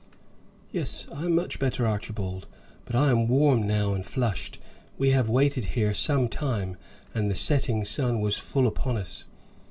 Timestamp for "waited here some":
5.29-6.27